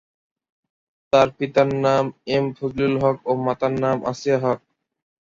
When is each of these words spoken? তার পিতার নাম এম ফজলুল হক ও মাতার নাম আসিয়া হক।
তার 1.13 1.27
পিতার 1.37 1.69
নাম 1.85 2.05
এম 2.35 2.45
ফজলুল 2.57 2.93
হক 3.03 3.17
ও 3.25 3.31
মাতার 3.45 3.73
নাম 3.83 3.97
আসিয়া 4.11 4.37
হক। 4.43 4.59